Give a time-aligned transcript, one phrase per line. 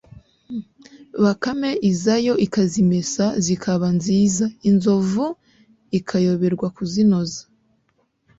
[1.23, 5.25] bakame izayo ikazimesa zikaba nziza inzovu
[5.99, 7.41] ikayoberwa kuzinoza